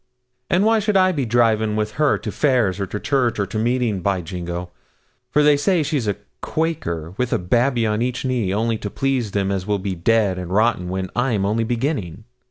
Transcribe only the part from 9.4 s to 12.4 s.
as will be dead and rotten when I'm only beginning?'